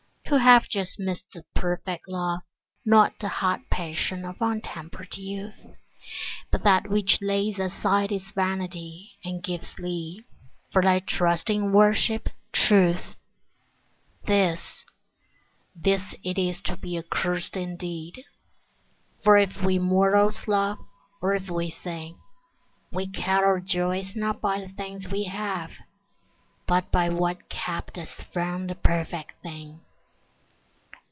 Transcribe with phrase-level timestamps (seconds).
[0.25, 2.39] To have just missed the perfect love,
[2.85, 5.75] Not the hot passion of untempered youth,
[6.49, 10.23] But that which lays aside its vanity And gives thee,
[10.71, 13.17] for thy trusting worship, truth—
[14.23, 14.85] This,
[15.75, 18.23] this it is to be accursed indeed;
[19.25, 20.79] For if we mortals love,
[21.21, 22.17] or if we sing,
[22.89, 25.71] We count our joys not by the things we have,
[26.67, 29.81] But by what kept us from the perfect thing.